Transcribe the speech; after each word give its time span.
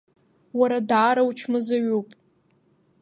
Уара 0.59 0.77
даара 0.89 1.21
учмазаҩуп. 1.29 2.09